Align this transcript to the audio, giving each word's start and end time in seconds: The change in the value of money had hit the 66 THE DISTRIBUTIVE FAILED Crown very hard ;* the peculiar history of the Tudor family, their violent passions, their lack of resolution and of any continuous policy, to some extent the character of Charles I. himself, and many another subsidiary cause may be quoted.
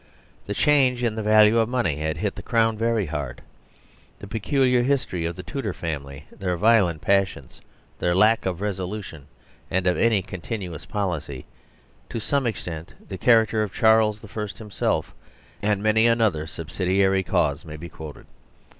The 0.47 0.55
change 0.55 1.03
in 1.03 1.13
the 1.13 1.21
value 1.21 1.59
of 1.59 1.69
money 1.69 1.97
had 1.97 2.17
hit 2.17 2.33
the 2.33 2.39
66 2.39 2.39
THE 2.39 2.41
DISTRIBUTIVE 2.41 2.79
FAILED 2.79 2.79
Crown 2.79 2.89
very 2.89 3.05
hard 3.23 3.41
;* 3.23 3.41
the 4.17 4.27
peculiar 4.27 4.81
history 4.81 5.25
of 5.25 5.35
the 5.35 5.43
Tudor 5.43 5.73
family, 5.73 6.25
their 6.35 6.57
violent 6.57 7.01
passions, 7.01 7.61
their 7.99 8.15
lack 8.15 8.47
of 8.47 8.61
resolution 8.61 9.27
and 9.69 9.85
of 9.85 9.97
any 9.99 10.23
continuous 10.23 10.85
policy, 10.87 11.45
to 12.09 12.19
some 12.19 12.47
extent 12.47 12.95
the 13.09 13.19
character 13.19 13.61
of 13.61 13.71
Charles 13.73 14.25
I. 14.25 14.47
himself, 14.57 15.13
and 15.61 15.83
many 15.83 16.07
another 16.07 16.47
subsidiary 16.47 17.21
cause 17.21 17.63
may 17.63 17.77
be 17.77 17.87
quoted. 17.87 18.25